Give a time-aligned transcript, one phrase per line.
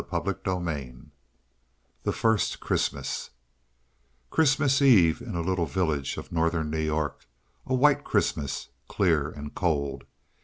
[0.09, 1.11] CHAPTER XLI
[2.05, 3.29] THE FIRST CHRISTMAS
[4.31, 7.27] Christmas Eve in a little village of Northern New York
[7.67, 10.05] a white Christmas, clear and cold.